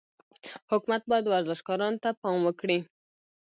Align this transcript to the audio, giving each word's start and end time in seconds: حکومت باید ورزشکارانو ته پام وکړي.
حکومت 0.71 1.01
باید 1.09 1.25
ورزشکارانو 1.29 2.01
ته 2.03 2.09
پام 2.21 2.39
وکړي. 2.43 2.79